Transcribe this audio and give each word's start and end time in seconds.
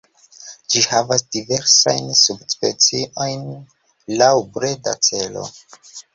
Ĝi 0.75 0.79
havas 0.93 1.23
diversajn 1.35 2.07
subspeciojn 2.21 3.45
laŭ 4.23 4.33
breda 4.59 4.97
celo. 5.11 5.47